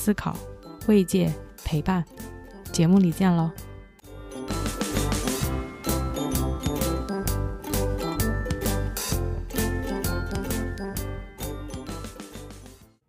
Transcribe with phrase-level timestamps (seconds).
[0.00, 0.34] 思考、
[0.88, 1.30] 慰藉、
[1.62, 2.02] 陪伴。
[2.72, 3.50] 节目里见喽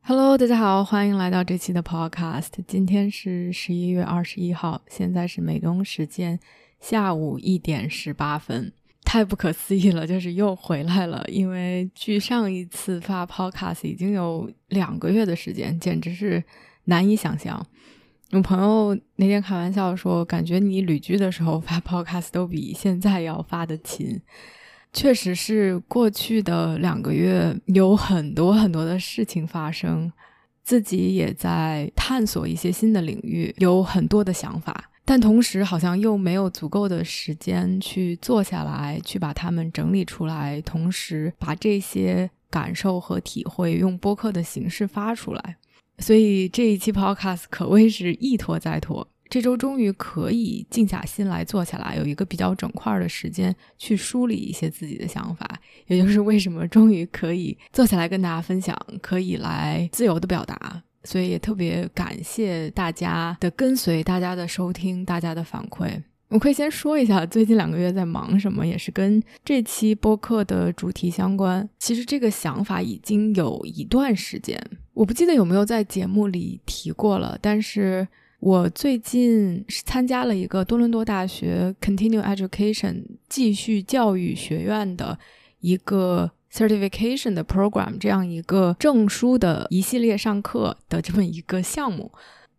[0.02, 2.49] ！Hello，大家好，欢迎来到这期的 Podcast。
[2.68, 6.38] 今天是十一月二十一号，现在是美东时间
[6.82, 8.73] 下午一点十八分。
[9.05, 11.23] 太不可思议了，就是又回来了。
[11.30, 16.43] 因为距上一次发 Podcast 已经有两个月的时间，简直是
[16.85, 17.65] 难以想象。
[18.32, 24.21] 我朋友那天开玩笑说，感觉你旅居的时候发 Podcast 都比现在要发的勤。
[24.93, 30.12] 确实是过去的两个月有很多很多的事情发生，
[30.63, 34.90] 自己也在探索一些新的领域，有很多的想法。
[35.04, 45.57] 但同时，好像又没有足够的时间去坐下来，去把它们整理出来，同时把这些感受和体会用播客的形式发出来。
[46.02, 49.07] 所以这一期 Podcast 可谓是一拖再拖。
[49.30, 55.49] 这周终于可以静下心来坐下来，有一个比较整块的时间去梳理一些自己的想法。
[55.88, 60.84] 也就是为什么终于可以坐下来跟大家分享，可以来自由的表达。
[61.05, 66.02] 所以也特别感谢大家的跟随，大家的收听，大家的反馈。
[66.31, 71.68] 我可以先说一下最近两个月在忙什么，也是跟这期播客的主题相关。
[71.78, 74.57] 其实这个想法已经有一段时间，
[74.94, 77.38] 我不记得有没有在节目里提过了。
[77.42, 78.08] 但是
[78.40, 85.19] 我最近是参加了一个多伦多大学 Continue Education 继续教育学院的
[85.59, 86.31] 一个。
[86.53, 92.12] certification 的 program 这样一个证书的一系列上课的这么一个项目，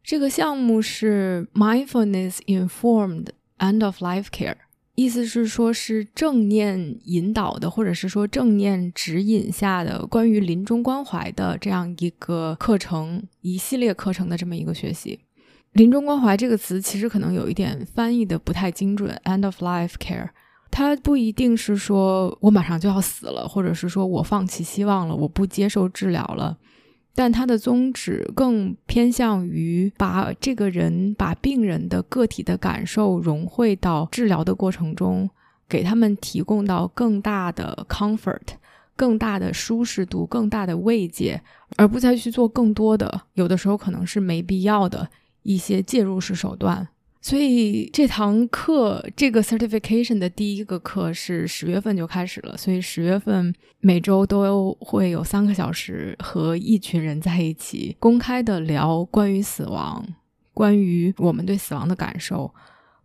[0.03, 3.27] 这个项目是 mindfulness informed
[3.63, 4.57] end of life care，
[4.97, 15.21] 意思是说是正念引导的，或者是说正念指引下的关于临终关怀的这样一个课程，一系列课程的这么一个学习。
[15.73, 20.29] 临终关怀这个词其实可能有一点翻译的不太精准，end of life care。
[20.71, 26.59] 它不一定是说我马上就要死了，或者是说我放弃希望了，我不接受治疗了。
[27.15, 35.29] 但他的宗旨更偏向于把这个人、把病人的个体的感受融汇到治疗的过程中，
[35.69, 38.41] 给他们提供到更大的 comfort、
[38.97, 41.43] 更大的舒适度、更大的慰藉，
[41.77, 45.09] 而不再去做更多的，有的时候可能是没必要的
[45.43, 46.89] 一些介入式手段。
[47.25, 52.57] 所以这堂课，这个 certification 的第一个课是十月份就开始了。
[52.57, 60.05] 所以十月份每周都会有三个小时和一群人在一起公开的聊关于死亡、
[60.53, 62.53] 关于我们对死亡的感受、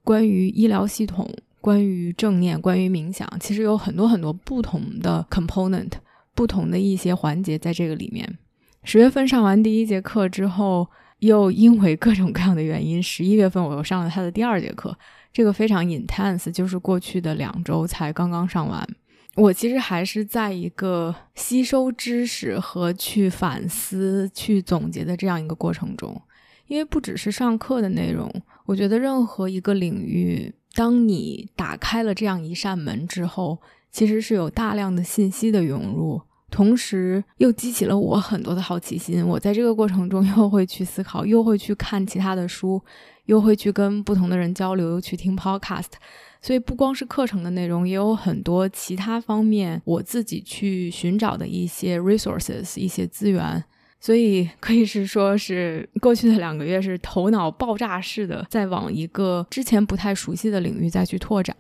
[0.04, 3.32] 关于医疗系统、关于正念、关于冥想。
[3.40, 5.92] 其实有很多很多不同的 component，
[6.34, 8.40] 不同的一些环节在这个里面。
[8.84, 10.88] 十月份上完第一节课之后。
[11.20, 14.98] 又因为各种各样的原因，十一月份我又上了他的第二节课，
[15.34, 18.88] 这个非常 intense，就是过去的两周才刚刚上完。
[19.36, 26.20] 我其实还是在一个吸收知识和去反思、去总结的这样一个过程中，
[26.68, 28.32] 因为不只是上课的内容，
[28.66, 33.60] 我觉得任何一个领域，当你打开了这样一扇门之后，
[33.92, 36.22] 其实是有大量的信息的涌入。
[36.50, 42.82] 同时又激起了我很多的好奇心，我在这个过程中又会去思考，又会去看其他的书，
[43.26, 45.92] 又会去跟不同的人交流，又去听 podcast。
[46.40, 53.64] 所以不光是课程的内容，也有很多其他方面我自己去寻找的一些 resources，一些资源。
[54.00, 61.56] 所以可以是说是过去的两个月是头脑爆炸式的在往一个之前不太熟悉的领域再去拓展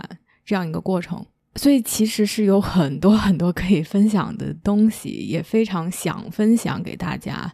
[0.45, 1.25] 这样一个过程。
[1.57, 7.51] 所以其实是有很多很多可以分享的东西，也非常想分享给大家。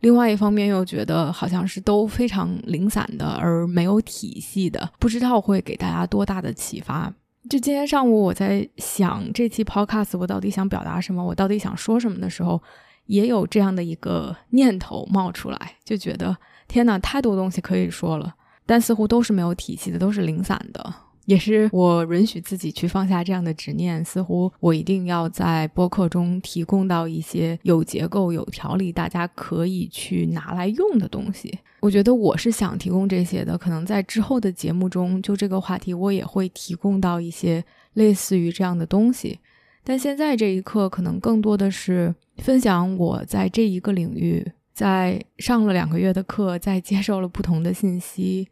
[0.00, 7.10] 另外一方面又觉得好像是都非常零散的，而没有体系的，不知道会给大家多大的启发。
[7.48, 12.60] 就今天上午我在想这期 podcast 我到底想表达什么，我到底想说什么的时候，
[13.06, 16.36] 也有这样的一个念头冒出来，就觉得
[16.68, 18.34] 天呐，太多东西可以说了，
[18.66, 20.94] 但似乎都是没有体系的，都是零散的。
[21.26, 31.58] 也是我允许自己去放下这样的执念，似乎我一定要在播客中提供到一些有结构、有条理，大家可以去拿来用的东西。
[31.80, 37.62] 我觉得我是想提供这些的，可能在之后的节目中，就这个话题，我也会提供到一些
[37.94, 39.38] 类似于这样的东西。
[39.84, 48.48] 但现在这一刻，可能更多的是分享我在这一个领域，在上了两个月的课，在接受了不同的信息。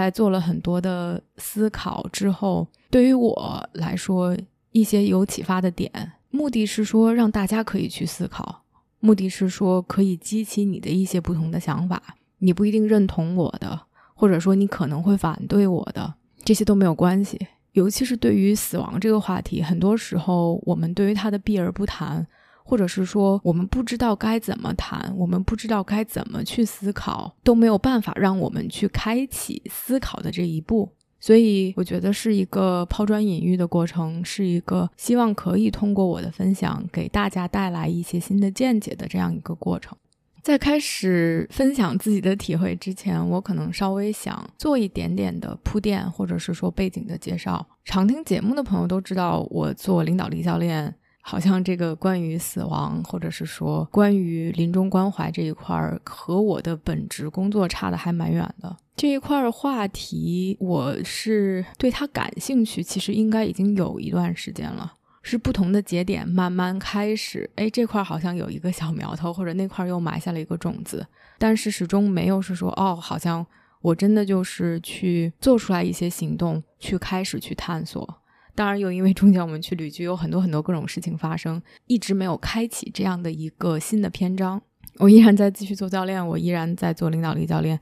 [0.00, 4.36] 在做了很多的思考之后，对于我来说，
[4.72, 8.62] 一些有启发的点，目的是说让大家可以去思考，
[9.00, 12.02] 目的是说可以激起你的一些不同的想法。
[12.40, 13.80] 你不一定认同我的，
[14.14, 16.14] 或者说你可能会反对我的，
[16.44, 17.38] 这些都没有关系。
[17.72, 22.26] 尤其是对于死亡这个话题，很多时候我们对于它的避而不谈。
[22.68, 30.90] 或者是说，我们不知道该怎么谈，我们不知道该怎么去思考，都没有办法让我们去开启思考的这一步。
[31.20, 39.96] 所以，我觉得是一个抛砖引玉的过程，是一个希望可以通过我的分享给大家带来一些新的见解的这样一个过程。
[40.42, 47.66] 在开始分享自己的体会之前，我可能稍微想做一点点的铺垫，或者是说背景的介绍。
[47.84, 50.94] 常听节目的朋友都知道，我做领导力教练。
[51.28, 58.76] 好像这个关于死亡，或者是说关于临终关怀这一块儿，和我的本职工作差的还蛮远的。
[58.94, 64.92] 这一块话题，我是对它感兴趣，其实应该已经有一段时间了。
[65.20, 71.04] 是不同的节点慢慢开始，哎，这块好像有一个小苗头，或者那块又埋下了一个种子，
[71.38, 73.44] 但是始终没有是说，哦，好像
[73.80, 78.22] 我真的就是去做出来一些行动，去开始去探索。
[78.56, 84.60] 当然，又因为中间我们去旅居，有很多很多各种事情发生，一直没有开启这样的一个新的篇章。
[84.96, 87.78] 我依然在继续做教练，我依然在做领导力教练，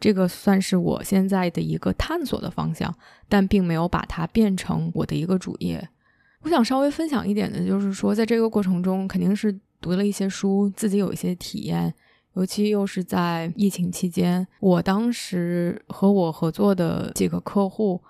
[0.00, 2.92] 这个算是我现在的一个探索的方向，
[3.28, 5.88] 但并没有把它变成我的一个主业。
[6.42, 11.94] 我想稍微分享一点的，就是说，在这个过程中，肯定是读了一些书，自己有一些体验，
[12.34, 18.02] 尤其又是在疫情期间，我当时和我合作的几个客户。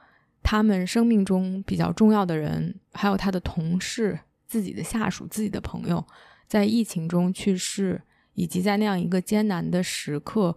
[0.49, 4.17] 他们生命中比较重要的人，还有他的同事、
[4.47, 6.07] 自己的下属、自己的朋友，
[6.47, 8.01] 在疫情中去世，
[8.35, 10.57] 以及在那样一个艰难的时刻，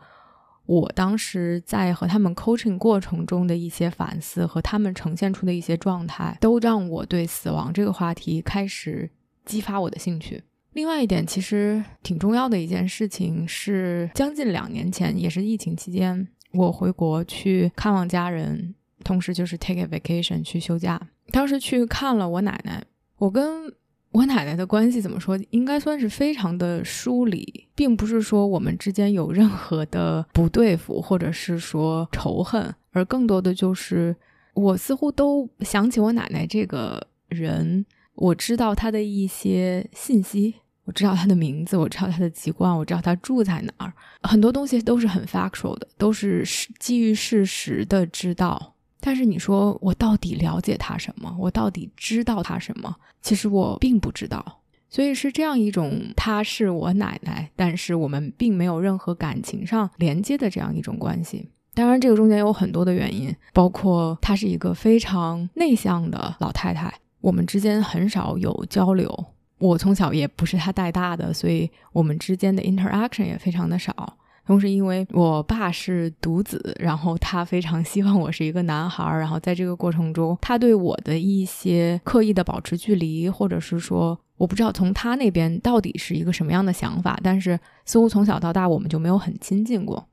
[0.67, 9.09] 我当时在和他们 coaching 过程中的一些反思和他们呈现出的一些状态，都让我对死亡这个话题开始
[9.43, 10.43] 激发我的兴趣。
[10.73, 18.75] 另外一点，其实挺重要的一件事情是，将近两年前，也是疫情期间，我回国去看望家人。
[19.03, 20.99] 同时就是 take a vacation 去休假。
[21.31, 22.83] 当时去看了我奶奶，
[23.17, 23.71] 我跟
[24.11, 25.39] 我奶奶的关系怎么说？
[25.51, 34.15] 应该算是非常的疏离，并不是说我们之间有任何的不对付，或者是说仇恨，而更多的就是
[34.55, 37.85] 我似乎都想起我奶奶这个人，
[38.15, 40.55] 我知道她的一些信息，
[40.85, 43.93] 我知道她的名字，我知道她的籍贯，我知道她住在哪儿，
[44.23, 46.43] 很多东西都是很 factual 的，都是
[46.79, 48.73] 基于事实的知道。
[49.01, 51.35] 但是你说我到底了解他什么？
[51.39, 52.95] 我到底知道他什么？
[53.21, 54.59] 其实我并不知道。
[54.91, 61.47] 所以是这样一种，她是我奶奶，但是我们并没有任何感情上连接的这样一种关系。
[61.75, 66.91] 当然，这个中间有很多的原因，包括她是一个非常内向的老太太，
[67.21, 69.25] 我们之间很少有交流。
[69.59, 74.17] 我从小也不是她带大的，所以我们之间的 interaction 也非常的少。
[74.49, 90.03] 同时，因为我爸是独子，然后他非常希望我是一个男孩儿，然后在这个过程中，他对我的一些刻意的保持距离，或者是说，我不知道从他那边到底是一个什么样的想法，但是似乎从小到大我们就没有很亲近过，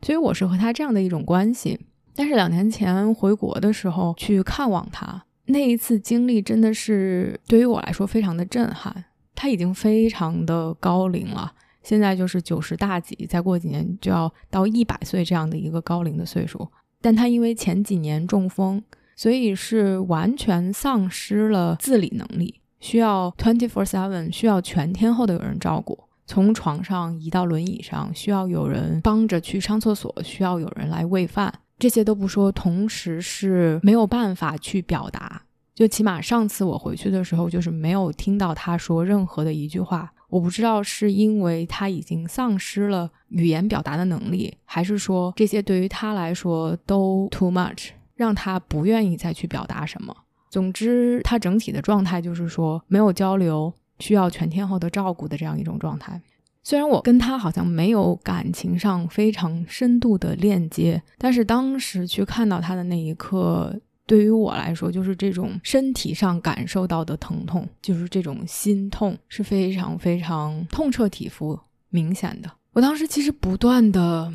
[0.00, 1.78] 所以我是和他这样的一种关系。
[2.16, 9.04] 但是两年前回国的时候去看望他，那一次经历真的是对于我来说非常的震撼。
[9.34, 11.52] 他已经非常的高龄了。
[11.82, 16.68] 现在就是九十大几，再过几年就要到一百岁这样的一个高龄的岁数。
[17.00, 18.82] 但他因为前几年中风，
[19.16, 35.42] 所以是完全丧失了自理能力，需要 twenty four seven，需要全天候的有人照顾，从床上移到轮椅上，需要有人帮着去上厕所，需要有人来喂饭，这些都不说，同时是没有办法去表达。
[35.74, 40.12] 就起码上次我回去的时候，就是没有听到他说任何的一句话。
[40.32, 50.16] 我不知道是因为他已经丧失了语言表达的能力，还是说这些对于他来说都 too much，让他不愿意再去表达什么。
[50.48, 56.18] 总之，他整体的状态就是说没有交流，需要全天候的照顾的这样一种状态。
[56.62, 63.78] 虽然我跟他好像没有感情上非常深度的链接，但是当时去看到他的那一刻。
[64.12, 72.50] 对于我来说，就是这种身体上感受到的疼痛，就是这种心痛，是非常非常痛彻体肤、明显的。
[72.74, 74.30] 我当时其实不断的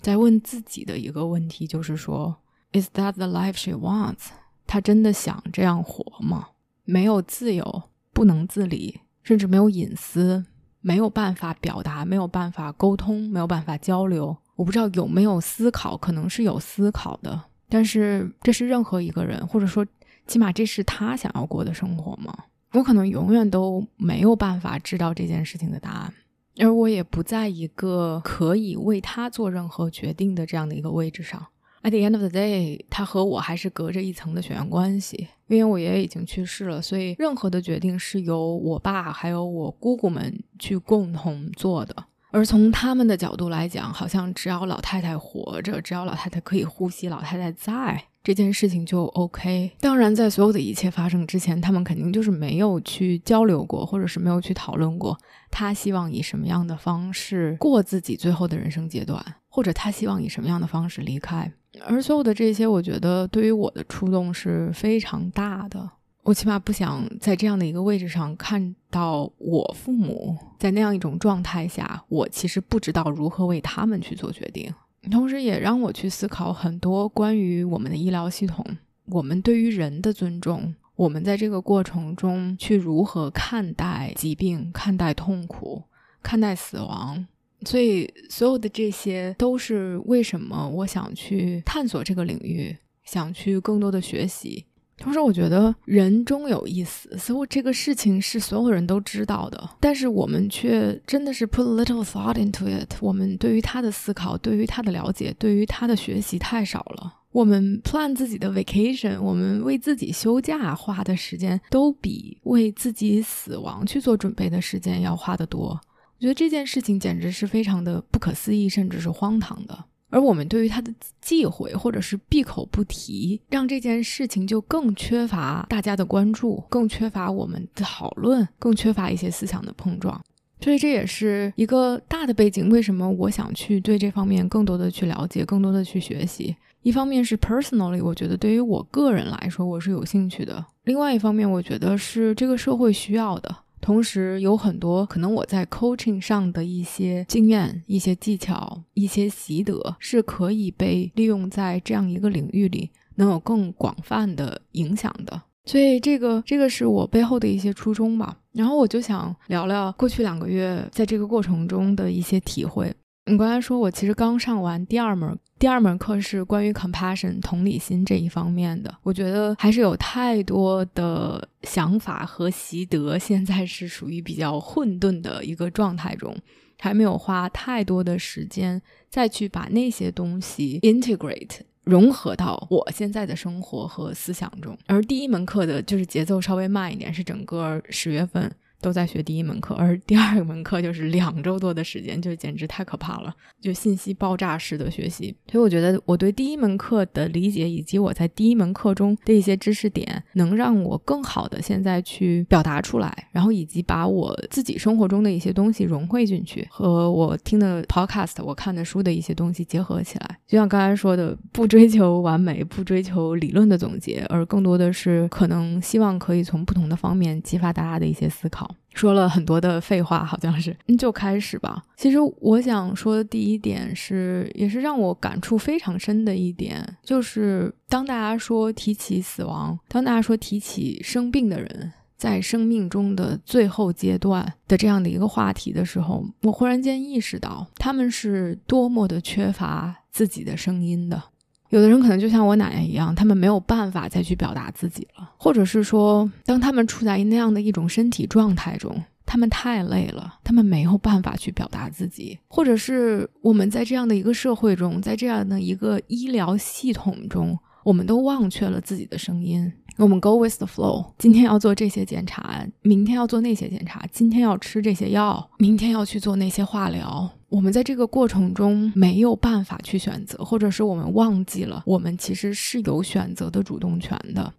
[0.00, 2.36] 在问自己的一个问题，就是说
[2.70, 4.28] ，Is that the life she wants？
[4.64, 6.50] 她真的想这样活吗？
[6.84, 10.46] 没有自由，不能自理，甚至没有隐私，
[10.80, 14.36] 没有办法表达，没有办法沟通，没有办法交流。
[14.54, 19.86] 我不知道有没有思考，可能是有思考的，但是这是任何一个人，或者说
[20.26, 22.32] 起码这是他想要过的生活吗？
[22.72, 26.14] 我可能永远都没有办法知道这件事情的答案。
[26.58, 31.46] 而我也不在一个可以为他做任何决定的这样的一个位置上。
[31.82, 41.94] At the end of the day，他和我还是隔着一层的血缘关系，因为我爷爷已经去世了，所以任何的决定是由我爸还有我姑姑们去共同做的。
[42.36, 48.04] 而从他们的角度来讲，好像只要老太太活着，只要老太太可以呼吸，老太太在。
[48.22, 49.70] 这件事情就 OK。
[49.80, 55.16] 当然，在所有的一切发生之前，他们肯定就是没有去交流过，或者是没有去讨论过，
[55.50, 61.50] 他希望以什么样的方式过自己最后的人生阶段，或者他希望以什么样的方式离开。
[61.86, 65.88] 而所有的这些，我觉得对于我的触动是非常大的。
[66.26, 74.68] 我起码不想在这样的一个位置上看到我父母在那样一种状态下，我其实不知道如何为他们去做决定。
[75.08, 78.66] 同时，也让我去思考很多关于我们的医疗系统，
[79.04, 85.80] 我们对于人的尊重，我们在这个过程中去如何看待疾病、看待痛苦、
[86.24, 87.24] 看待死亡。
[87.64, 94.66] 所以，所有的这些都是为什么我想去探索这个领域，想去更多的学习。
[95.06, 102.92] 同时，我觉得人终有一死，似乎这个事情是所有人都知道的，但是我们却真的是 put little thought into it。
[103.00, 107.14] 我们对于他的思考、对于他的了解、对于他的学习太少了。
[107.30, 115.68] 我们 plan 自己的 vacation，我们为自己休假花的时间，都比为自己死亡去做准备的时间要花得多。
[115.68, 119.84] 我觉得这件事情简直是非常的不可思议，甚至是荒唐的。
[120.10, 130.20] 而我们对于他的忌讳或者是闭口不提，让这件事情就更缺乏大家的关注，更缺乏我们的讨论，更缺乏一些思想的碰撞。
[130.60, 132.70] 所以这也是一个大的背景。
[132.70, 136.56] 为什么我想去对这方面更多的去了解，更多的去学习？
[136.82, 143.54] 一方面是 personally，我觉得对于我个人来说我是有兴趣的；另外一方面，我觉得是这个社会需要的。
[143.86, 155.40] 同时有很多可能我在 coaching 上的一些经验、一些技巧、一些习得是可以被利用在这样一个领域里，能有更广泛的影响的。
[155.66, 158.36] 所以这个这个是我背后的一些初衷吧。
[158.50, 162.92] 然后我就想聊聊过去两个月在这个过程中的一些体会。
[163.30, 168.94] 你刚才说我其实刚上完第二门，第二门课是关于 compassion 同理心这一方面的。
[169.02, 176.36] 我觉得还是有太多的想法和习得，现在是属于比较混沌的一个状态中，
[176.78, 184.76] 还没有花太多的时间再去把那些东西 integrate 融合到我现在的生活和思想中。
[184.86, 188.52] 而第一门课的就是节奏稍微慢一点，是整个十月份。
[188.80, 195.34] 都在学第一门课，而第二门课就是两周多的时间，就简直太可怕了，就信息爆炸式的学习。
[195.50, 210.38] 所以我觉得我对第一门课的理解，以及我在第一门课中的一些知识点，能让我更好的现在去表达出来，然后以及把我自己生活中的一些东西融汇进去，和我听的 podcast、我看的书的一些东西结合起来。
[210.46, 218.65] 就像刚才说的，不追求完美，不追求理论的总结，而更多的是可能希望可以从不同的方面激发大家的一些思考。
[218.94, 221.82] 说了很多的废话，好像是，就开始吧。
[221.96, 241.22] 其实我想说的第一点是，也是让我感触非常深的一点，就是当大家说提起死亡，当大家说提起生病的人在生命中的最后阶段的这样的一个话题的时候，我忽然间意识到，他们是多么的缺乏自己的声音的。
[241.70, 259.72] 有的人可能就像我奶奶一样，他们没有办法再去表达自己了，或者是说，当他们处在那样的一种身体状态中，他们太累了，他们没有办法去表达自己，或者是我们在这样的一个社会中，在这样的一个医疗系统中，我们都忘却了自己的声音。
[259.98, 267.30] 我们 go with the flow，今天要做这些检查，明天要做那些检查，今天要吃这些药，明天要去做那些化疗。
[267.48, 274.52] 我们在这个过程中没有办法去选择，或者是我们忘记了，我们其实是有选择的主动权的。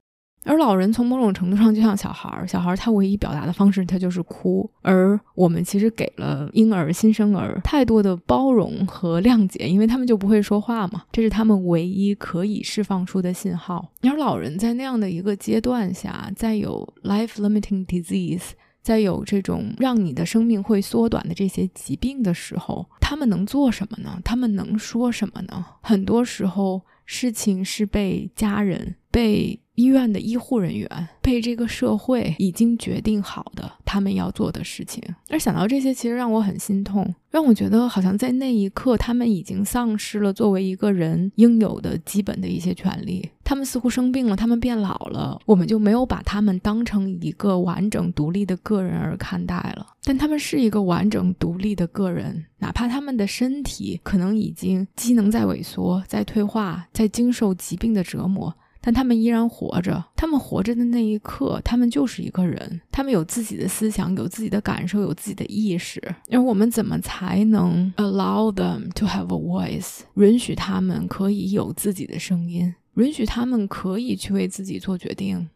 [0.47, 13.91] 而老人从某种程度上就像小孩儿，小孩儿他唯一表达的方式他就是哭，而我们其实给了婴儿、新生儿太多的包容和谅解，因为他们就不会说话嘛，这是他们唯一可以释放出的信号。
[14.03, 18.51] 而老人在那样的一个阶段下，在有 life-limiting disease。
[18.83, 24.17] 在有这种让你的生命会缩短的这些疾病的时候，他们能做什么呢？
[24.23, 25.65] 他们能说什么呢？
[25.81, 30.89] 很多时候，事情是被家人、被医院的医护人员、
[31.21, 35.03] 被这个社会已经决定好的他们要做的事情。
[35.29, 43.29] 而想到这些，其实让我很心痛，让我觉得好像在那一刻，他们已经丧失了作为一个人应有的基本的一些权利。
[43.43, 49.85] 他们似乎生病了，他们变老了，我们就没有把他们当成一个完整独立的个人而看待了。
[50.03, 58.53] 但他们是一个完整独立的个人，哪怕他们的身体可能已经机能在萎缩、在退化、在经受疾病的折磨，
[58.87, 60.01] 但他们依然活着。
[60.15, 66.01] 他们活着的那一刻，他们就是一个人，他们有自己的思想，有自己的感受，有自己的意识。
[66.31, 72.73] 而我们怎么才能 allow them to have a voice，允许他们可以有自己的声音？
[72.93, 75.49] 允许他们可以去为自己做决定，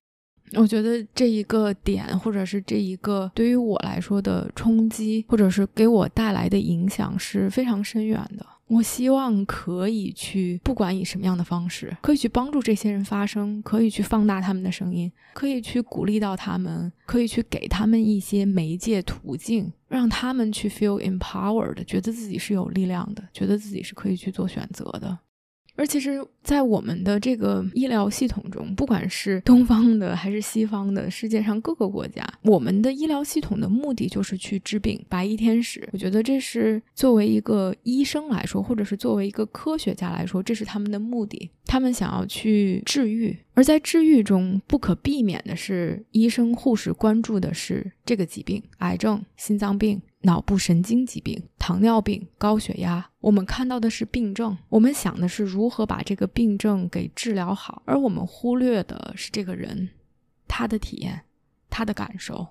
[0.55, 8.45] 我觉得这一个点，或者是这一个对于我来说的冲击，或者是给我带来的影响是非常深远的。
[8.71, 25.19] 我希望可以去，不管以什么样的方式，可以去帮助这些人发声，可以去放大他们的声音，可以去鼓励到他们，可以去给他们一些媒介途径，让他们去 feel empowered，觉得自己是有力量的，觉得自己是可以去做选择的。
[25.81, 35.03] 而其实，在我们的这个医疗系统中，不管是东方的还是西方的，世界上各个国家，我们的医疗系统的目的就是去治病。
[35.09, 41.49] 白衣天使，我觉得这是作为一个医生来说，或者是作为一个科学家来说，这是他们的目的。
[41.65, 49.99] 他们想要去治愈，而在治愈中，不可避免的是，医生护士关注的是这个疾病：癌症、心脏病。
[50.21, 59.89] 脑部神经疾病、糖尿病、高血压，我们看到的是病症，我们想的是如何把这个病症给治疗好，而我们忽略的是这个人，
[60.47, 61.21] 他的体验、
[61.69, 62.45] 他的感受、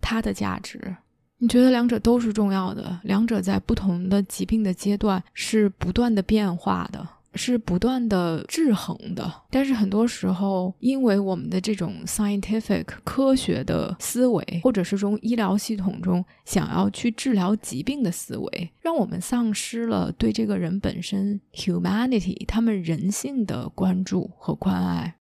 [0.00, 0.96] 他的价值。
[1.38, 7.06] 你觉得两者都是重要的，两者在不同的疾病的阶段是不断的变化的。
[7.34, 25.16] 是不断的制衡的，但是很多时候，因为我们的这种 scientific 科学的思维，或者是从医疗系统中想要去治疗疾病的思维，让我们丧失了对这个人本身 humanity 他们人性的关注和关爱。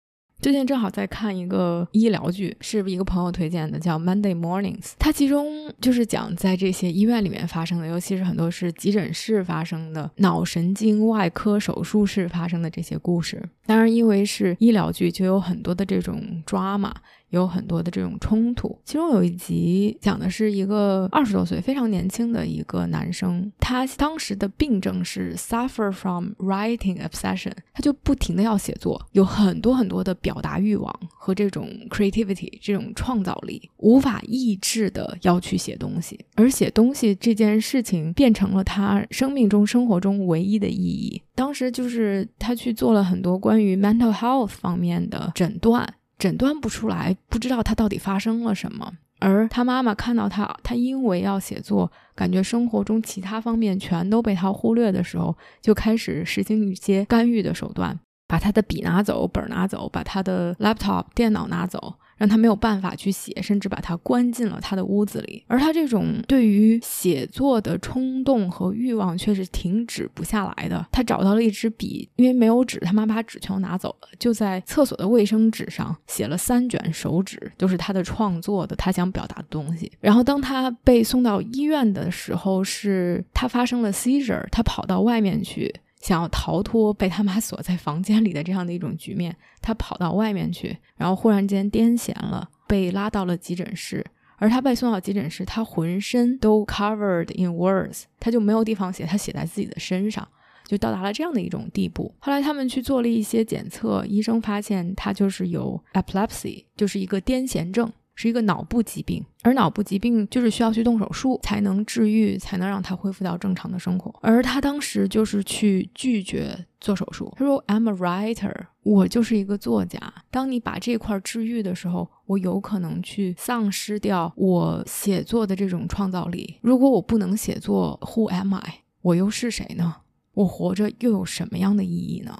[0.41, 4.83] 最近正好在看一个医疗剧，是一个朋友推荐的，叫《Monday Mornings》。
[4.97, 13.43] 它其中就是讲在这些医院里面发生的，尤其是很多是急诊室发生的、脑神经外科手术室发生的这些故事。
[13.67, 16.95] 当然，因为是医疗剧，就有很多的这种抓马。
[17.31, 41.23] 有很多的这种冲突，其中有一集讲的是一个二十多岁非常年轻的一个男生，他当时的病症是 suffer from writing obsession，他就不停的要写作，有很多很多的表达欲望和这种 creativity 这种创造力，无法抑制的要去写东西，而写东西这件事情变成了他生命中生活中唯一的意义。
[41.35, 45.95] 当时就是他去做了很多关于 mental health 方面的诊断。
[46.19, 48.93] 诊断不出来，不知道他到底发生了什么。
[49.21, 61.95] 而他妈妈看到他，他因为要写作，感觉生活中其他方面全都被他忽略的时候，就开始实行一些干预的手段，把他的笔拿走，本拿走，把他的 laptop 电脑拿走。
[62.19, 65.43] 让他没有办法去写，甚至把他关进了他的屋子里。
[65.47, 70.87] 而他这种对于写作的冲动和欲望却是停止不下来的。
[70.93, 79.91] 他找到了一支笔，因为没有纸，他妈把纸全拿走了，就在厕所的卫生纸上写了三卷手指，就是他的创作的，他想表达的东西。
[80.01, 85.73] 然后当他被送到医院的时候，是他发生了 seizure，他跑到外面去。
[86.01, 94.05] 想要逃脱被他妈锁在房间里的这样的一种局面，他跑到外面去，然后忽然间癫痫了，被拉到了急诊室。
[94.41, 100.27] 而他被送到急诊室，他浑身都 covered in words，他就没有地方写，他写在自己的身上，
[100.65, 102.15] 就到达了这样的一种地步。
[102.21, 107.93] 后来他们去做了一些检测，医生发现他就是有 epilepsy，就是一个癫痫症。
[108.21, 114.13] 是一个脑部疾病，而脑部疾病就是需要去动手术才能治愈，才能让他恢复到正常的生活。
[114.21, 118.53] 而他当时就是去拒绝做手术，他说：“I'm a writer，
[118.83, 120.13] 我就是一个作家。
[120.33, 126.59] 当你把这块治愈的时候，我有可能去丧失掉我写作的这种创造力。
[126.61, 128.81] 如果我不能写作，Who am I？
[129.03, 129.95] 我又是谁呢？
[130.35, 132.37] 我活着又有什么样的意义呢？”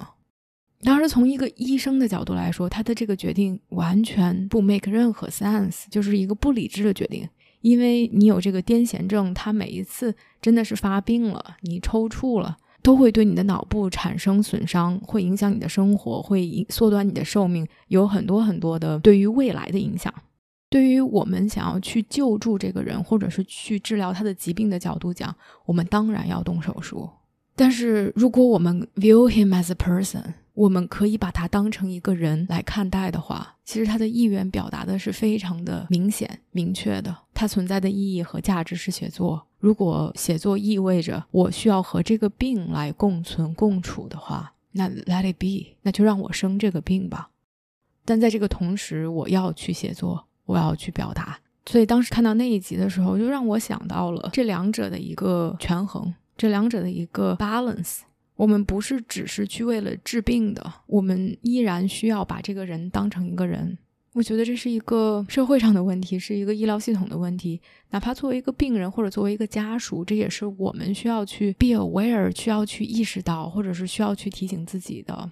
[0.81, 7.27] 当然，从一个医生的角度来说，他的这个决定完全不 make 任何 sense，就是一个不理智的决定。
[7.61, 20.13] 因为你有这个癫痫症，他每一次真的是发病了，你抽搐了，都会对你的脑部产生损伤，会影响你的生活，会缩短你的寿命，有很多很多的对于未来的影响。
[20.69, 27.09] 对于我们想要去救助这个人，或者是去治疗他的疾病的角度讲，我们当然要动手术。
[27.57, 30.23] 但是如果我们 view him as a person，
[30.59, 37.15] 我们可以把他当成一个人来看待的话，其实他的意愿表达的是非常的明显、明确的。
[37.33, 39.47] 他存在的意义和价值是写作。
[39.59, 47.29] 如果写作意味着我需要和这个病来共存共处的话，那 let it be，那就让我生这个病吧。
[48.03, 50.25] 但在这个同时，我要去写作。
[50.43, 57.99] 我要去表达，所以当时看到那一集的时候，就让我想到了这两者的一个权衡，这两者的一个 balance。
[58.39, 63.77] 我们不是只是去为了治病的，我们依然需要把这个人当成一个人。
[64.13, 67.59] 我觉得这是一个社会上的问题，是一个医疗系统的问题。
[67.89, 75.29] 哪怕作为一个病人或者作为一个家属，这也是我们需要去 be aware，需要去意识到，或者是需要去提醒自己的。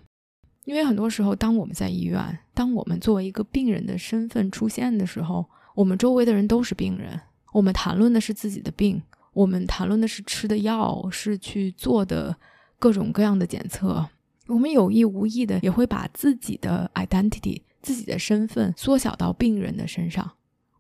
[0.66, 7.18] 因为很多时候，当我们在医院，当我们作为一个病人的身份出现的时候，我们周围的人都是病人。
[7.54, 12.36] 我们谈论的是自己的病，我们谈论的是吃的药，是去做的
[12.80, 14.08] 各种各样的检测。
[14.48, 20.32] 我们有意无意的也会把自己的 identity、自己的身份缩小到病人的身上，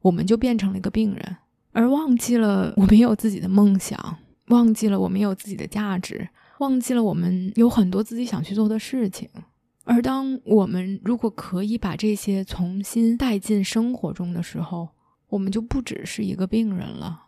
[0.01, 1.38] 我们就变成了一个病人，
[1.73, 6.29] 而忘记了我们有自己的梦想，忘记了我们有自己的价值，
[6.60, 9.27] 忘记了我们有很多自己想去做的事情。
[9.83, 14.89] 而当我们如果可以把这些重新带进生活中的时候，
[15.27, 17.26] 我们就不只是一个病人了。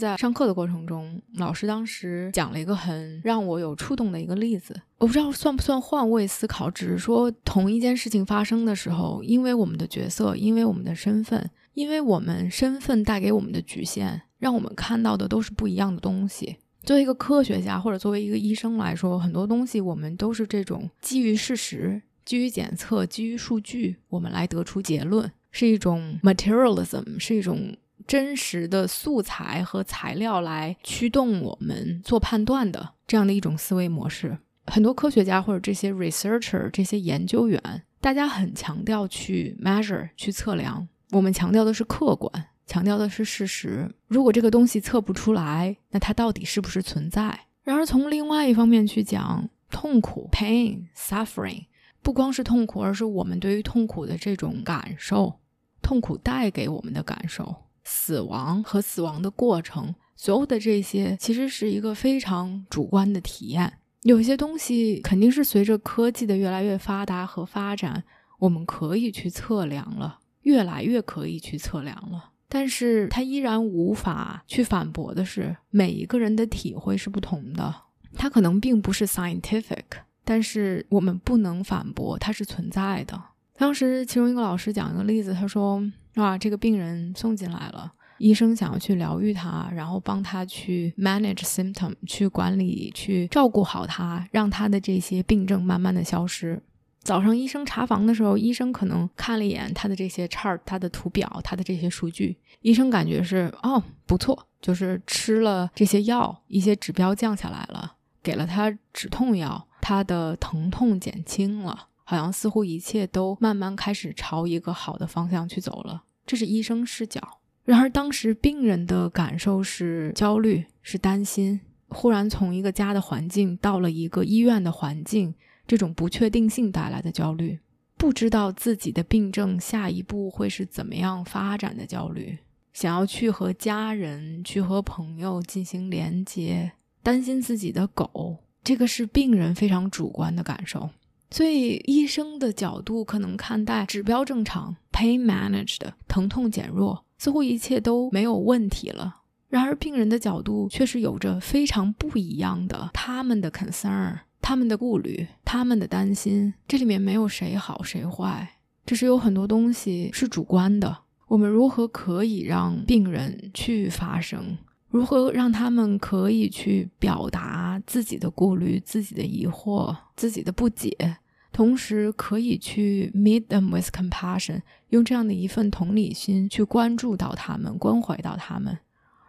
[0.00, 16.56] 在上课的过程中，老师当时讲了一个很让我有触动的一个例子，我不知道算不算换位思考，只是说同一件事情发生的时候，因为我们的角色，因为我们的身份，因为我们身份带给我们的局限，让我们看到的都是不一样的东西。
[16.84, 34.38] 作为一个科学家或者作为一个医生来说，很多东西我们都是这种基于事实、基于检测、基于数据，我们来得出结论，是一种 materialism，是一种真实的素材和材料来驱动我们做判断的这样的一种思维模式。
[34.66, 42.30] 很多科学家或者这些 researcher 这些研究员，大家很强调去 measure 去测量，我们强调的是客观。
[42.64, 43.92] 强调的是事实。
[44.06, 47.38] 如果这个东西测不出来，那它到底是不是存在？
[47.64, 51.66] 然而，从另外一方面去讲，痛苦 （pain, suffering）
[52.02, 55.40] 不光是痛苦，而是我们对于痛苦的这种感受，
[55.82, 57.54] 痛苦带给我们的感受，
[57.94, 63.70] 死亡和死亡的过程，所有的这些其实是一个非常主观的体验。
[64.04, 68.02] 有些东西肯定是随着科技的越来越发达和发展，
[68.38, 72.30] 我们可以去测量了，越来越可以去测量了。
[72.48, 77.74] 但是他依然无法去反驳的是，每一个人的体会是不同的。
[78.16, 79.84] 他可能并不是 scientific，
[80.24, 83.22] 但是我们不能反驳它是存在的。
[83.54, 85.80] 当时其中一个老师讲一个例子，他说
[86.14, 96.62] ：“啊，这个病人送进来了，医生想要去疗愈他，然后帮他去 manage symptom，去管理，去照顾好他，让他的这些病症慢慢的消失。”
[97.02, 116.04] 早上医生查房的时候，医生可能看了一眼他的这些 chart，他的图表，他的这些数据，医生感觉是哦不错，就是吃了这些药，一些指标降下来了，给了他止痛药，他的疼痛减轻了，好像似乎一切都慢慢开始朝一个好的方向去走了。
[116.26, 117.20] 这是医生视角。
[117.64, 125.34] 然而当时病人的感受是焦虑，是担心，忽然从一个家的环境到了一个医院的环境。
[125.64, 127.60] 这种不确定性带来的焦虑，
[127.96, 132.36] 不知道自己的病症下一步会是怎么样发展的焦虑，
[132.72, 140.90] 想要去和家人、去和朋友进行连接，担心自己的狗，这个是病人非常主观的感受。
[141.32, 149.22] 所以医生的角度可能看待指标正常，pain managed，疼痛减弱，似乎一切都没有问题了。
[149.48, 154.20] 然而病人的角度却是有着非常不一样的，他们的 concern。
[154.44, 160.98] 他们的顾虑，他们的担心，这里面没有谁好谁坏，只是有很多东西是主观的。
[161.28, 164.58] 我们如何可以让病人去发声？
[164.88, 171.18] 如何让他们可以去表达自己的顾虑、自己的疑惑、自己的不解，
[171.52, 178.78] 同时可以去 meet them with compassion，用这样的一份同理心去关注到他们、关怀到他们，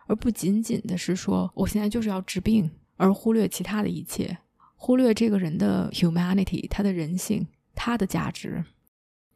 [0.08, 4.38] 而不仅仅的是说我现在就是要治病，而忽略其他的一切。
[4.76, 8.64] 忽略这个人的 humanity，他的人性，他的价值。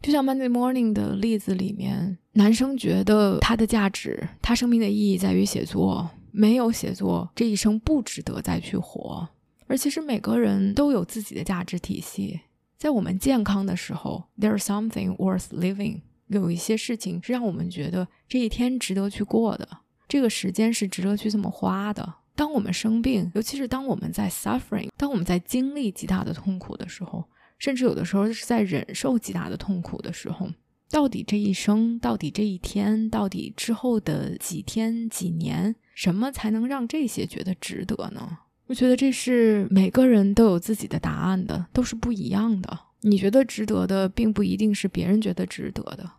[0.01, 9.27] 就像 Monday Morning 的例子里面，男生觉得他的价值，他生命的意义在于写作，没有写作，这一生不值得再去活。
[9.65, 12.39] 而其实每个人都有自己的价值体系，
[12.77, 19.67] 在我们健康的时候，there's something worth living，有一些事情是让我们觉得这一天值得去过的，
[20.07, 22.15] 这个时间是值得去这么花的。
[22.35, 27.25] 当我们生病，尤其是当我们在 suffering，当我们在经历极大的痛苦的时候。
[27.59, 30.47] 甚至有的时候是在忍受极大的痛苦的时候，
[30.91, 38.37] 到底这一生，到底这一天，到底之后的几天几年，什么才能让这些觉得值得呢？
[38.67, 42.79] 我觉得这是每个人都有自己的答案的，都是不一样的。
[43.01, 46.09] 你觉得值得的，并不一定是别人觉得值得的。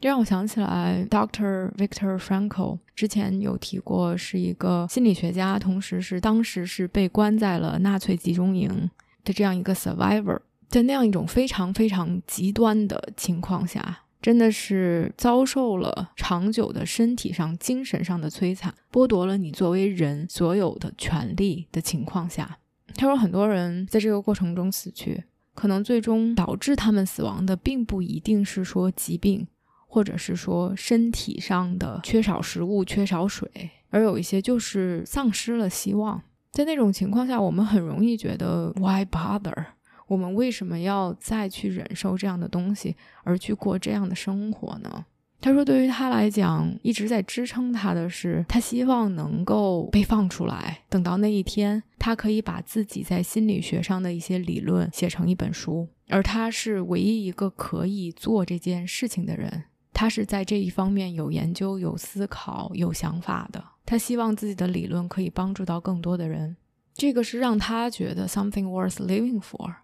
[0.00, 1.70] 这让我想起来，Dr.
[1.72, 8.90] Victor Frankl 之前有提过，是一个心理学家，同时是当时是被关在了纳粹集中营
[9.24, 10.38] 的这样一个 survivor。
[10.68, 22.58] 在那样一种非常非常极端的情况下，真的是遭受了长久的身体上、精神上的摧残，剥夺了你作为人所有的权利的情况下，
[22.96, 25.22] 他说，很多人在这个过程中死去，
[25.54, 29.46] 可能最终导致他们死亡的，并不一定是说疾病，
[29.86, 33.48] 或者是说身体上的缺少食物、缺少水，
[33.90, 36.20] 而有一些就是丧失了希望。
[36.50, 39.66] 在那种情况下，我们很容易觉得 Why bother？
[40.06, 45.04] 我们为什么要再去忍受这样的东西，而去过这样的生活呢？
[45.38, 55.86] 他说，对于他来讲，一直在支撑他的是，他希望能够被放出来，等到那一天，他可以把自己在心理学上的一些理论写成一本书。
[56.08, 63.62] 而他是唯一一个可以做这件事情的人，他是在这一方面有研究、有思考、有想法的。
[63.84, 66.56] 他希望自己的理论可以帮助到更多的人，
[66.94, 69.74] 这个是让他觉得 something worth living for。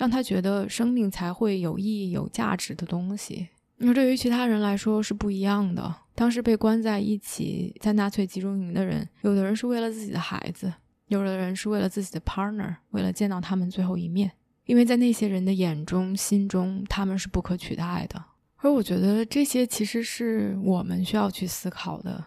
[0.00, 3.50] 让他觉得生命才会有意义、有价值的东西。
[3.76, 5.94] 那对于其他人来说是不一样的。
[6.14, 10.72] 当时被关在一起在纳粹集中营的人，有的人是为了自己的孩子，
[11.08, 14.32] 有的人是为了自己的 partner，为了见到他们最后一面。
[14.64, 18.24] 因为在那些人的眼中、心中，他们是不可取代的。
[18.56, 22.24] 而我觉得这些其实是我们需要去思考的：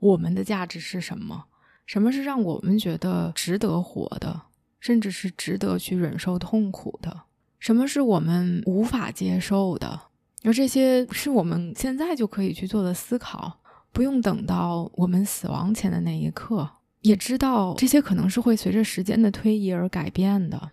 [0.00, 1.44] 我们的价值是什么？
[1.86, 4.42] 什么是让我们觉得值得活的？
[4.82, 7.22] 甚至是值得去忍受痛苦的，
[7.60, 10.08] 什么是我们无法接受的？
[10.42, 13.60] 而这些是我们现在就可以去做的思考，
[13.92, 16.68] 不用等到我们死亡前的那一刻。
[17.02, 20.72] 也知道这些可能是会随着时间的推移而改变的。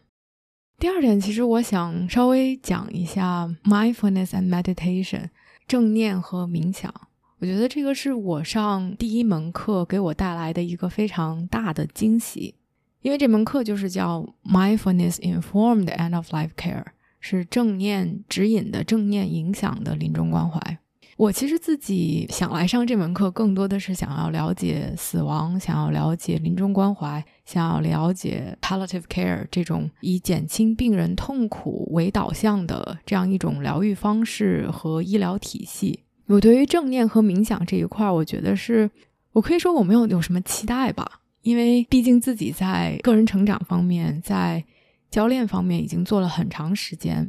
[0.80, 5.30] 第二点，其实我想稍微讲一下 mindfulness and meditation，
[5.67, 6.91] 正念和冥想。
[7.38, 12.56] 我觉得这个是我上第一门课给我带来的一个非常大的惊喜。
[13.02, 16.86] 因为这门课就是叫 Mindfulness Informed End of Life Care，
[17.20, 20.80] 是正念指引的、正念影响的临终关怀。
[21.16, 36.04] 我其实自己想来上这门课，更多的是想要了解死亡，想要了解临终关怀，想要了解 Palliative Care 这种以减轻病人痛苦为导向的这样一种疗愈方式和医疗体系。
[36.28, 38.90] 我对于正念和冥想这一块，我觉得是
[39.34, 41.20] 我可以说我没有有什么期待吧。
[41.50, 44.64] 因为毕竟自己在个人成长方面，在
[45.10, 47.28] 教练方面已经做了很长时间，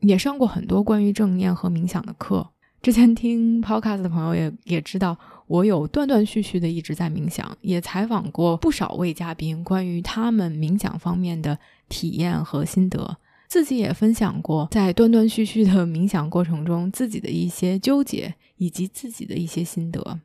[0.00, 2.50] 也上过很多关于正念和冥想的课。
[2.82, 11.56] 之前听 podcast 的朋友也也知道，我有断断续续的一直在冥想，也采访过不少位嘉宾关于他们冥想方面的
[11.88, 20.18] 体验和心得，自己也分享过在断断续续的冥想过程中自己的一些纠结以及自己的一些心得。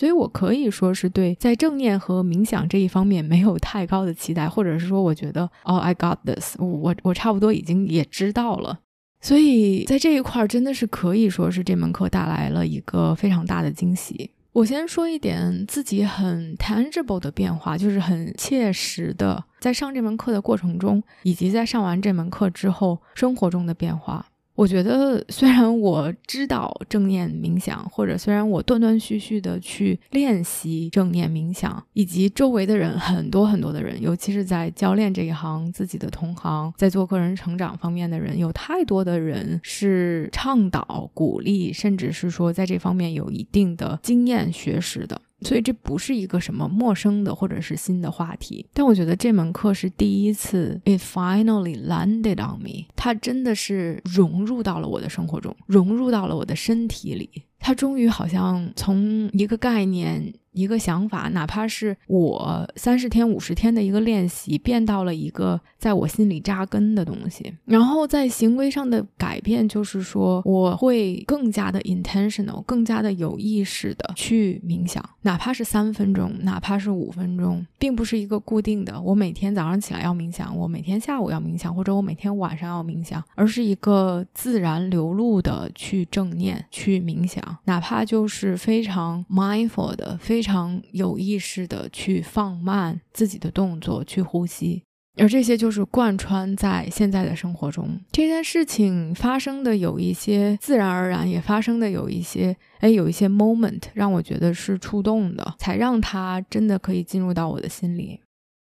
[0.00, 8.78] 所以，我可以说是对在正念和冥想这一方面没有太高的期待，或者是说，我觉得哦，I got this，我我差不多已经也知道了。
[9.20, 14.30] 所以在这一块真的是可以说是这门课带来了一个非常大的惊喜。
[14.52, 24.24] 我先说一点自己很 tangible 的变化，就是很切实的，在上这门课的过程中，以及在上完这门课之后生活中的变化。
[24.60, 45.18] 我觉得，虽然我知道正念冥想，或者虽然我断断续续的去练习正念冥想，以及周围的人很多很多的人，尤其是在教练这一行，自己的同行，在做个人成长方面的人，有太多的人是倡导、鼓励，甚至是说在这方面有一定的经验学识的。
[45.42, 67.54] 所以这不是一个什么陌生的或者是新的话题，但我觉得这门课是第一次，it finally landed on me，它真的是融入到了我的生活中，融入到了我的身体里，它终于好像从一个概念一个想法，哪怕是我三十天、五十天的一个练习，变到了一个在我心里扎根的东西。
[67.64, 79.00] 然后在行为上的改变，就是说我会更加的 intentional，更加的有意识的去冥想，哪怕是三分钟，哪怕是五分钟，并不是一个固定的。
[79.00, 90.39] 我每天早上起来要冥想，我每天下午要冥想，或者我每天晚上要冥想，而是一个自然流露的去正念、去冥想，哪怕就是非常 mindful 的非。
[90.40, 94.82] 非常有意识的去放慢自己的动作，去呼吸，
[95.18, 98.00] 而这些就是贯穿在现在的生活中。
[98.10, 108.18] 这件事情发生的有一些自然而然，也发生的有一些，哎，有一些 moment 让我觉得是触动的，才让他真的可以进入到我的心里。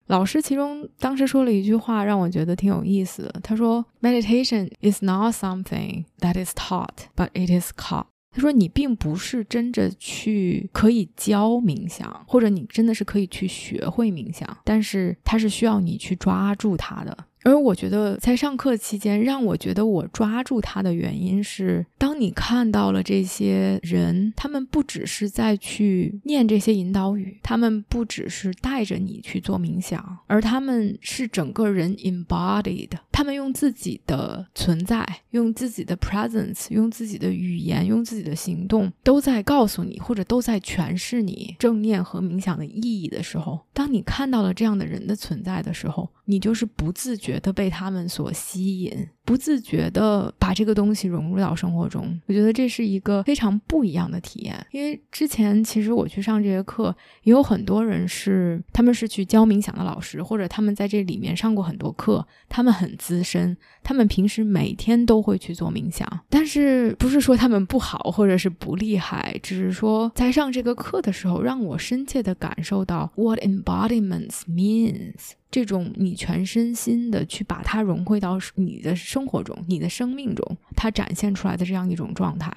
[0.06, 3.34] 老师其中当时说了一句话，让我觉得挺有意思的。
[3.42, 47.40] 他说：“Meditation is not something that is taught, but it is caught。”他说：“你并不是真的去可以教冥想，或者你真的是可以去学会冥想，但是它是需要你去抓住它的。”而我觉得，在上课期间，让我觉得我抓住他的原因是，当你看到了这些人，他们不只是在去念这些引导语，他们不只是带着你去做冥想，而他们是整个人 embodied，他们用自己的存在，用自己的 presence，用自己的语言，用自己的行动，都在告诉你，或者都在诠释你正念和冥想的意义的时候，当你看到了这样的人的存在的时候，你就是不自觉。
[47.44, 49.08] 的被他们所吸引。
[49.26, 54.66] 不自觉的把这个东西融入到生活中，我觉得这是一个非常不一样的体验。
[54.72, 66.06] 因为之前其实我去上这些课，也有很多人是他们是去教冥想的老师，或者他们在这里面上过很多课，他们很资深，他们平时每天都会去做冥想。
[66.30, 78.96] 但是不是说他们不好或者是不厉害，只是说在上这个课的时候，让我深切的感受到 what embodiments means 这种你全身心的去把它融汇到你的。
[79.04, 82.52] 生活中，你的生命中，它展现出来的这样一种状态，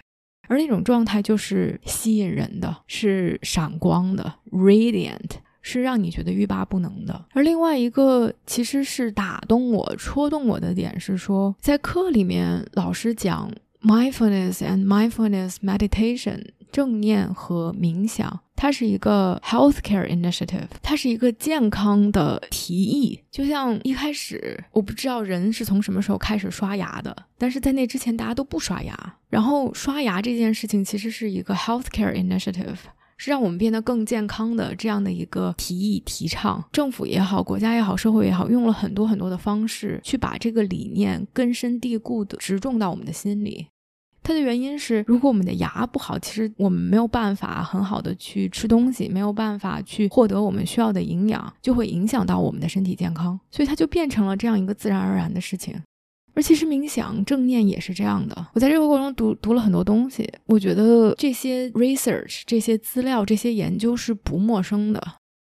[0.48, 7.26] 而那种状态就是吸引人的，是闪光的，radiant，是让你觉得欲罢不能的。
[7.32, 13.50] 而另外一个其实是打动我、戳动我的点是说，在课里面老师讲
[13.82, 18.40] mindfulness and mindfulness meditation，正念和冥想。
[18.56, 23.20] 它是一个 healthcare initiative，它是一个健康的提议。
[23.30, 29.14] 就像一开始，我不知道人是从什么时候开始刷牙的，但是在那之前大家都不刷牙。
[29.28, 32.76] 然后刷牙这件事情其实是一个 healthcare initiative，
[33.18, 36.64] 是让我们变得更健康的这样的一个提议提倡。
[36.72, 43.66] 政府也好，国家也好，社会也好，用了很多很多的方式去把这个理念根深蒂固的植种到我们的心里。
[44.26, 53.38] 它的原因是，如果我们的牙不好，其实我们没有办法很好的去吃东西，没有办法去获得我们需要的营养，就会影响到我们的身体健康。
[53.52, 55.80] 所以它就变成了这样一个自然而然的事情。
[56.34, 58.48] 而其实冥想、正念也是这样的。
[58.52, 65.00] 我在这个过程中读读了很多东西，我觉得这些 research、这些资料、这些研究是不陌生的。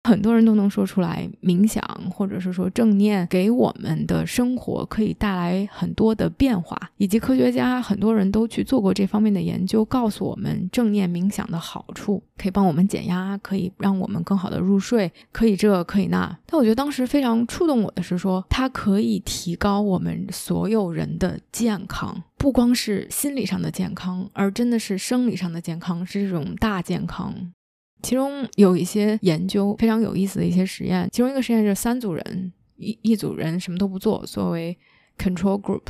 [0.08, 16.38] 很多人都能说出来，冥想或者是说正念给我们的生活可以带来很多的变化，以及科学家很多人都去做过这方面的研究，告诉我们正念冥想的好处，可以帮我们减压，可以让我们更好的入睡，可以这可以那。
[16.46, 27.52] 但我觉得当时非常触动我的是说，它可以提高我们所有人的健康，不光是心理上的健康，而真的是生理上的健康，是这种大健康。
[28.02, 34.78] 其中有一些研究非常有意思的一些实验，其中一个实验就是三组人，一一组人什么都不做，作为
[35.16, 35.82] control group。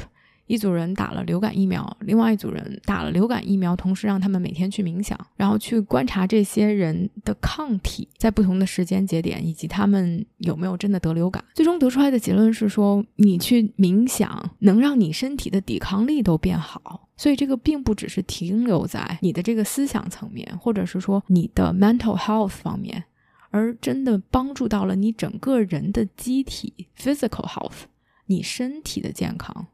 [0.48, 11.44] 一组人打了流感疫苗，另外一组人打了流感疫苗，同时让他们每天去冥想，然后去观察这些人的抗体在不同的时间节点，以及他们有没有真的得流感。
[11.54, 17.08] 最终得出来的结论是说，你去冥想能让你身体的抵抗力都变好。
[17.16, 23.04] 所以这个并不只是停留在你的这个思想层面，或者是说你的 mental health 方面，
[23.50, 27.82] 而真的帮助到了你整个人的机体 physical health，
[28.26, 29.66] 你身体的健康。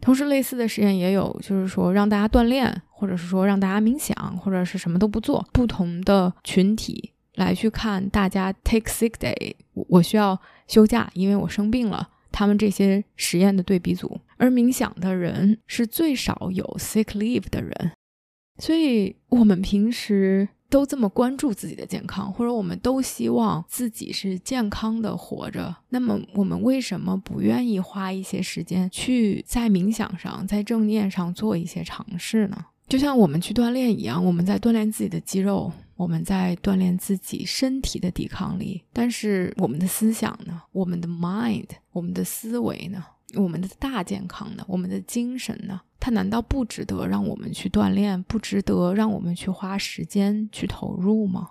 [0.00, 12.08] 同时，类似的实验也有，就是说让大家锻炼，或者是说让大家冥想，或者是什么都不做，不同的群体来去看大家 take sick day，我需要休假，因为我生病了。
[12.30, 17.92] 他们这些实验的对比组，而冥想的人是最少有 sick leave 的人，
[18.58, 20.48] 所以我们平时。
[20.68, 32.66] 都这么关注自己的健康，或者我们都希望自己是健康的活着，那么我们为什么不愿意花一些时间去在冥想上、在正念上做一些尝试呢？
[32.88, 38.82] 就像我们去锻炼一样，我们在锻炼自己的肌肉，我们在锻炼自己身体的抵抗力。
[38.92, 40.62] 但是我们的思想呢？
[40.70, 43.04] 我们的 mind，我们的思维呢？
[43.34, 44.64] 我们的大健康呢？
[44.68, 45.80] 我们的精神呢？
[45.98, 48.22] 它难道不值得让我们去锻炼？
[48.22, 51.50] 不值得让我们去花时间去投入吗？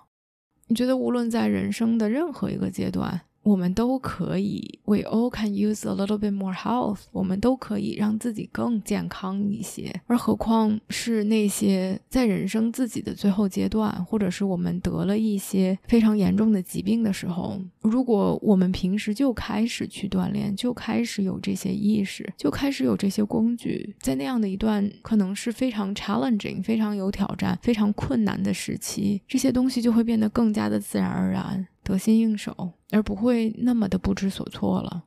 [0.68, 3.20] 你觉得，无论在人生的任何一个阶段？
[3.46, 7.02] 我们都可以，we all can use a little bit more health。
[7.12, 31.64] 我们都可以让自己更健康一些，而何况是那些在人生自己的最后阶段，或者是我们得了一些非常严重的疾病的时候，如果我们平时就开始去锻炼，就开始有这些意识，就开始有这些工具，在那样的一段可能是非常 challenging、非常有挑战、非常困难的时期，这些东西就会变得更加的自然而然。
[31.86, 35.04] 得心应手，而不会那么的不知所措了。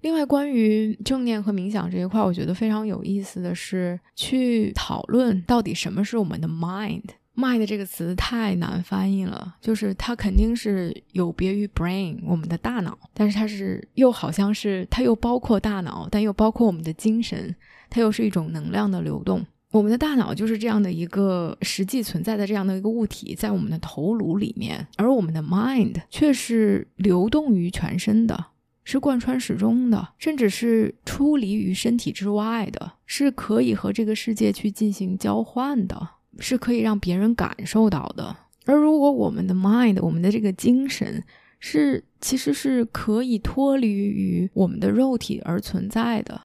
[0.00, 7.04] 另外，关于正念和冥想这一块，我觉得非常有意思的是，去讨论到底什么是我们的 mind。
[7.36, 17.54] mind 这个词太难翻译了，就是它肯定是有别于 brain，我们的大脑，但是它是又好像是它又包括大脑，但又包括我们的精神，
[17.90, 19.44] 它又是一种能量的流动。
[19.74, 28.46] 我们的大脑就是这样的一个实际存在的这样的一个物体，在我们的头颅里面，而我们的 mind 却是流动于全身的，
[28.84, 36.08] 是贯穿始终的，甚至是出离于身体之外的，是可以和这个世界去进行交换的，
[36.38, 38.36] 是可以让别人感受到的。
[38.66, 41.20] 而如果我们的 mind，我们的这个精神
[41.58, 46.42] 是其实是可以脱离于我们的肉体而存在的。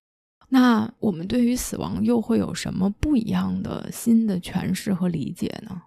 [0.49, 5.83] 那我们对于死亡又会有什么不一样的新的诠释和理解呢？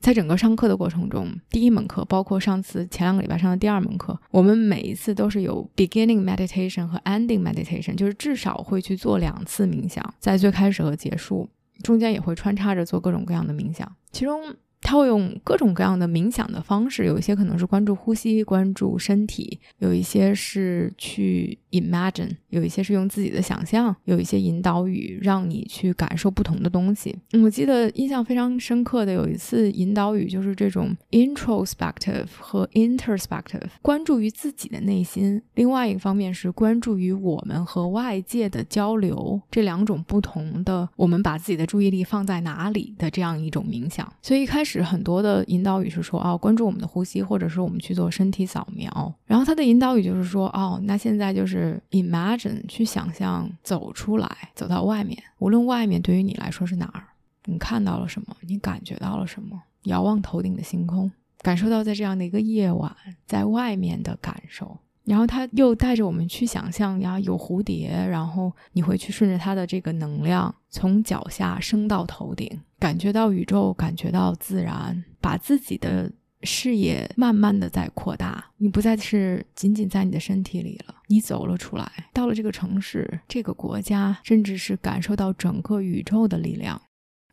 [0.00, 11.48] 在整个上课的过程中，第一门课包括上次前两个礼拜上的第二门课，我们每一次都是有 beginning meditation 和 ending meditation，就是至少会去做两次冥想，在最开始和结束
[11.82, 14.54] 中间也会穿插着做各种各样的冥想，其中。
[14.86, 27.14] 他会用各种各样的冥想的方式，有一些可能是关注呼吸、关注身体，有一些是去 imagine，有一些是用自己的想象，有一些引导语让你去感受不同的东西。
[27.42, 44.10] 我记得印象非常深刻的有一次引导语就是这种 introspective 和 introspective，关注于自己的内心；另外一个方面是关注于我们和外界的交流，这两种不同的，我们把自己的注意力放在哪里的这样一种冥想。
[44.22, 44.84] 所以一开始。
[44.84, 49.14] 很多的引导语是说哦，关注我们的呼吸，或者是我们去做身体扫描。
[49.34, 57.02] 然后他的引导语就是说哦，那现在就是 imagine 去想象走出来，走到外面，无论外面对于你来说是哪儿，
[57.46, 61.10] 你看到了什么，你感觉到了什么，遥望头顶的星空，
[61.42, 62.94] 感受到在这样的一个夜晚，
[63.26, 64.78] 在外面的感受。
[65.02, 76.08] 然后他又带着我们去想象呀，有蝴蝶，然后你会去顺着它的这个能量从脚下升到头顶，感觉到宇宙，感觉到自然，把自己的
[76.44, 78.44] 视野慢慢的在扩大。
[78.58, 86.80] 你不再是仅仅在你的身体里了，你走了出来，到了这个城市、这个国家，甚至是感受到整个宇宙的力量。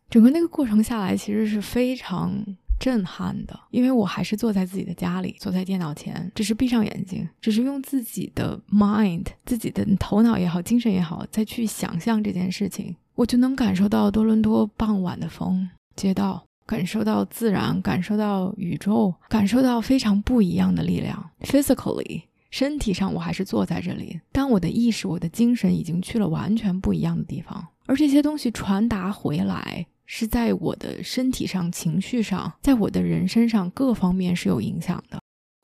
[0.10, 2.44] 整个那个过程下来，其实是非常。
[2.82, 21.30] 震撼的，因为我还是坐在自己的家里，坐在电脑前，只是闭上眼睛，只是用自己的 mind，自己的头脑也好，精神也好，再去想象这件事情，我就能感受到多伦多傍晚的风，街道，感受到自然，感受到宇宙，感受到非常不一样的力量。
[21.42, 29.86] Physically，身体上我还是坐在这里，但我的意识，我的精神已经去了完全不一样的地方，而这些东西传达回来。
[30.14, 35.18] 是在我的身体上、情绪上，在我的人身上各方面是有影响的。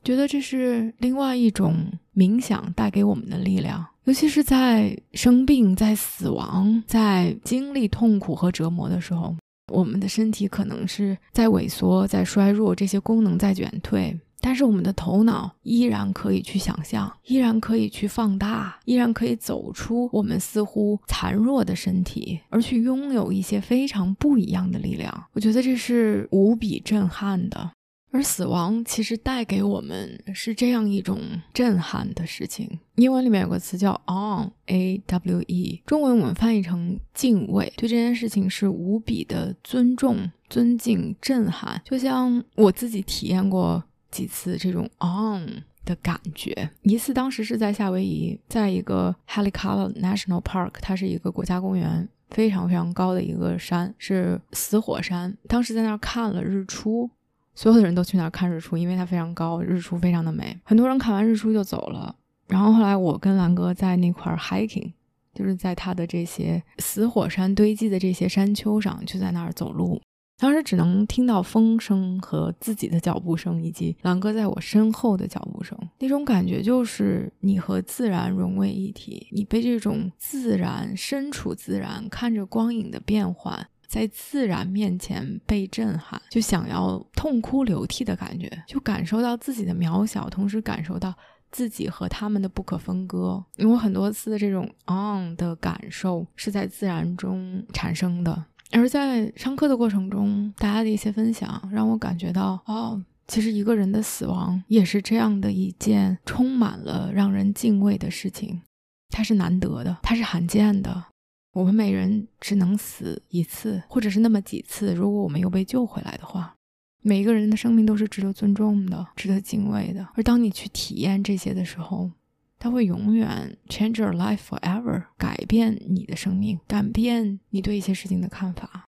[0.05, 1.85] 觉得这是另外一种
[2.15, 9.35] 冥想带给我们的力量，尤其是在生病、在死亡、在经历痛苦和折磨的时候，
[9.71, 14.17] 我们的身体可能是在萎缩、在衰弱，这些功能在减退。
[14.39, 25.25] 但是我们的头脑依然可以去想象，依然可以去放大，依然可以走出我们似乎残弱的身体，而去拥有一些非常不一样的力量。
[25.33, 27.71] 我觉得这是无比震撼的。
[28.17, 31.19] 而死亡其实带给我们是这样一种
[31.53, 32.79] 震撼的事情。
[32.95, 41.81] 英文里面有个词叫 awe，a w e，中文我们翻译成敬畏，对这件事情是无比的尊重、尊敬、震撼。
[41.85, 43.83] 就像我自己体验过。
[44.09, 55.37] 几次这种 on 的感觉，一次当时是在夏威夷，在一个 Haleakala National Park，它是一个国家公园，非常非常高的一个山，是死火山。
[55.49, 57.09] 当时在那儿看了日出，
[57.57, 60.55] 所有的人都去那儿看日出，因为它非常高，日出非常的美。
[60.63, 62.15] 很多人看完日出就走了。
[62.47, 64.91] 然后后来我跟兰哥在那块 hiking，
[65.33, 69.99] 就是在他的这些死火山堆积的这些山丘上，就在那儿走路。
[70.39, 75.75] 当时只能听到风声和自己的脚步声，以及狼哥在我身后的脚步声。
[75.97, 91.13] 那种感觉就是你和自然融为一体，你被这种自然身处自然，看着光影的变换，在自然面前被震撼，就想要痛哭流涕的感觉，就感受到自己的渺小，同时感受到
[91.51, 93.43] 自己和他们的不可分割。
[93.55, 98.45] 因为很多次的这种 on 的感受是在自然中产生的。
[98.71, 108.61] 而在上课的过程中，大家的一些分享让我感觉到，哦，其实一个人的死亡也是这样的一件充满了让人敬畏的事情。
[109.09, 111.05] 它是难得的，它是罕见的。
[111.53, 114.93] 我们每人只能死一次，或者是那么几次。
[114.93, 116.55] 如果我们又被救回来的话，
[117.01, 120.07] 每一个人的生命都是值得尊重的，值得敬畏的。
[120.15, 122.11] 而当你去体验这些的时候，
[122.59, 128.85] 它会永远 change your life forever，改变你的生命，改变你对一些事情的看法。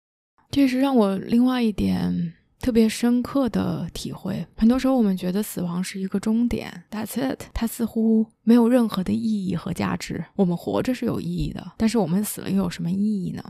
[0.49, 4.45] 这是让我另外一点特别深刻的体会。
[4.55, 10.23] 很多时候，我们觉得死亡是一个终点，That's it，它似乎没有任何的意义和价值。
[10.35, 13.43] 我们活着是有意义的，但是我们死了又有什么意义呢？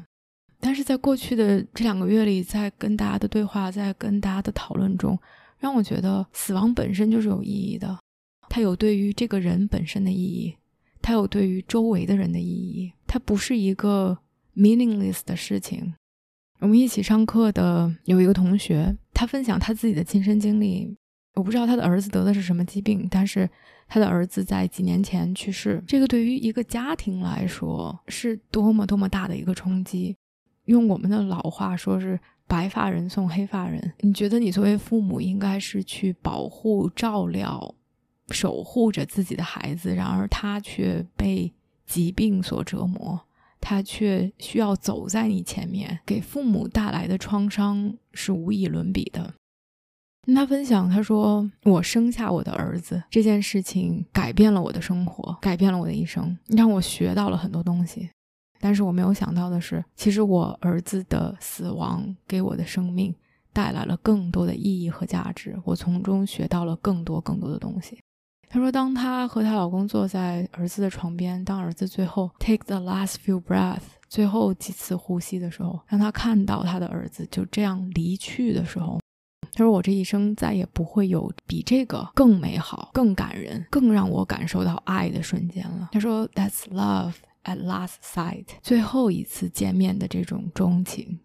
[0.59, 5.17] 但是在过去的这两个月里，在跟大家的对话，在跟大家的讨论中，
[5.59, 7.97] 让我觉得死亡本身就是有意义的。
[8.49, 10.55] 它有对于这个人本身的意义，
[11.01, 14.17] 它有对于周围的人的意义，它不是一个
[14.55, 15.93] meaningless 的事情。
[16.59, 20.95] 我们一起上课的有一个同学，他分享他自己的亲身经历。
[21.35, 23.47] 我不知道他的儿子得的是什么疾病，但是
[23.87, 25.83] 他的儿子在几年前去世。
[25.87, 30.15] 这个对于一个家庭来说是多么多么大的一个冲击。
[30.65, 33.93] 用我们的老话说，是白发人送黑发人。
[33.99, 37.75] 你觉得你作为父母应该是去保护、照料。
[38.29, 41.49] 守护着自己的孩子，然而他却被
[41.85, 43.17] 疾病所折磨，
[43.59, 49.33] 他却需要走在你前面，给父母带来的创伤是无以伦比的。
[50.25, 58.09] 跟他分享，他说：“我生下我的儿子这件事情改变了我的生活，改变了我的一生，让我学到了很多东西。
[58.59, 63.15] 但是我没有想到的是，其实我儿子的死亡给我的生命
[63.53, 67.97] 带来了更多的意义和价值，我从中学到了更多更多的东西。”
[68.49, 78.99] 她说：“当她和她老公坐在儿子的床边，当儿子最后 take the last few breath 最后几次呼吸的时候，让她看到她的儿子就这样离去的时候，
[79.51, 85.89] 她说：我这一生再也不会有比这个更美好、更感人、更让我感受到爱的瞬间了。
[85.91, 91.19] 她说：That's love at last sight，最后一次见面的这种钟情。”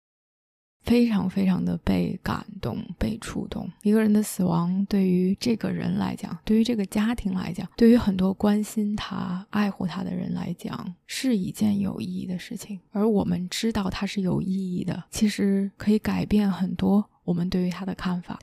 [0.84, 3.70] 非常非常的被感动、被触动。
[3.82, 12.78] 一个人的死亡，对于这个人来讲，对于这个家庭来讲，对于很多关心他、爱护他的人来讲，是一件有意义的事情。
[12.90, 18.38] 而我们知道它是有意义的，其实可以改变很多我们对于他的看法。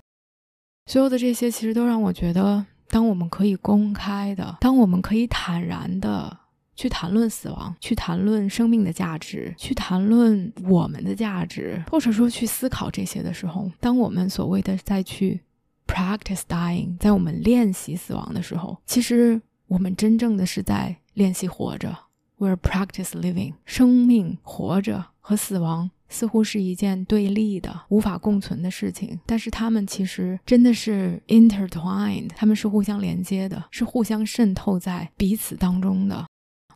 [0.85, 6.37] 所有的这些，其实都让我觉得，当我们可以公开的，当我们可以坦然的。
[6.80, 15.41] 去谈论死亡，去谈论生命的价值，去谈论我们的价值，或者说去思考这些的时候，当我们所谓的再去
[15.86, 21.93] practice dying，在我们练习死亡的时候，其实我们真正的是在练习活着。
[22.38, 36.25] We're practice living，生命活着和死亡似乎是一件对立的、无法共存的事情，但是他们其实真的是 intertwined，他们是互相连接的，是互相渗透在彼此当中的。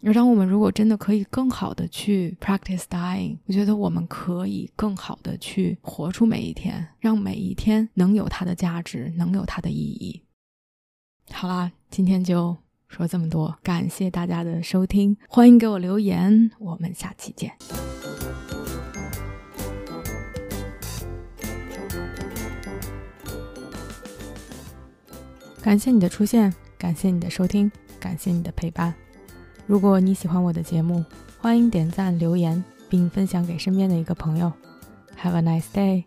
[0.06, 10.22] 而当我们如果真的可以更好的去 practice dying，我觉得我们可以更好的去活出每一天，让每一天能有它的价值，能有它的意义。
[11.32, 12.58] 好啦，今天就
[12.90, 17.54] 说这么多，感谢大家的收听，欢迎给我留言，我们下期见。
[25.62, 28.94] 感谢你的出现，感谢你的收听，感谢你的陪伴。
[29.66, 31.04] 如果你喜欢我的节目，
[31.40, 34.52] 欢迎点赞、留言，并分享给身边的一个朋友。
[35.22, 36.04] Have a nice day.